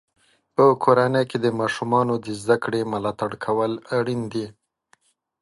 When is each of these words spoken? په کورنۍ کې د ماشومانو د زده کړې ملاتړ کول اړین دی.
په 0.55 0.63
کورنۍ 0.83 1.23
کې 1.29 1.37
د 1.41 1.47
ماشومانو 1.59 2.13
د 2.25 2.27
زده 2.41 2.55
کړې 2.63 2.81
ملاتړ 2.93 3.31
کول 3.45 3.71
اړین 3.97 4.21
دی. 4.33 4.45